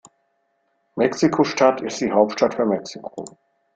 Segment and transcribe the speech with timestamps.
[0.97, 3.37] Mexiko-Stadt ist die Hauptstadt von Mexiko.